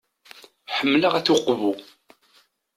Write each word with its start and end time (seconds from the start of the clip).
Ḥemmleɣ 0.75 1.13
At 1.15 1.31
Uqbu. 1.33 1.73